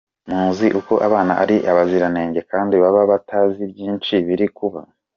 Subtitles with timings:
[0.29, 4.81] Muzi uko abana ari abaziranenge kandi baba batazi byinshi biri kuba.